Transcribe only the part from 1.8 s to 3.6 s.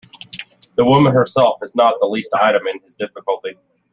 the least item in his difficulty.